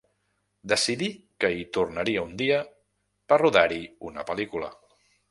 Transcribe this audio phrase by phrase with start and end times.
[0.71, 1.09] Decidí
[1.43, 2.57] que hi tornaria un dia
[3.33, 3.81] per rodar-hi
[4.13, 4.71] una pel·lícula.